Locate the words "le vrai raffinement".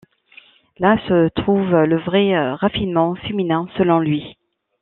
1.83-3.13